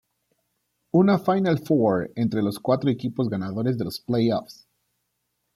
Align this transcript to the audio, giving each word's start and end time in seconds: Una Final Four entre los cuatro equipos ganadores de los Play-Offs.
Una 1.01 1.19
Final 1.19 1.59
Four 1.59 2.09
entre 2.15 2.41
los 2.41 2.59
cuatro 2.59 2.89
equipos 2.89 3.29
ganadores 3.29 3.77
de 3.77 3.85
los 3.85 3.99
Play-Offs. 3.99 4.67